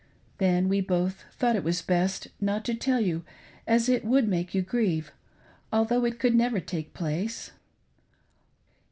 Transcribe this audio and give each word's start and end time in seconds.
Then 0.39 0.67
we 0.67 0.81
both 0.81 1.25
thought 1.31 1.55
it 1.55 1.63
was 1.63 1.83
best 1.83 2.29
not 2.39 2.65
to 2.65 2.73
tell 2.73 2.99
you, 2.99 3.23
as 3.67 3.87
it 3.87 4.03
would 4.03 4.27
make 4.27 4.55
you 4.55 4.63
grieve, 4.63 5.11
although 5.71 6.05
it 6.05 6.23
never 6.33 6.59
could 6.59 6.67
take 6.67 6.95
place. 6.95 7.51